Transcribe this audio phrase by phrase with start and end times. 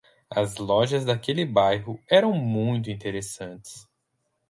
[0.35, 3.87] As lojas daquele bairro eram muito interessantes.